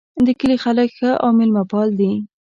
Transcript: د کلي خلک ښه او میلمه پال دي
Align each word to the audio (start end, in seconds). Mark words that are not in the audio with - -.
د 0.25 0.27
کلي 0.39 0.57
خلک 0.63 0.89
ښه 0.97 1.11
او 1.23 1.29
میلمه 1.37 1.63
پال 1.71 1.89
دي 1.99 2.11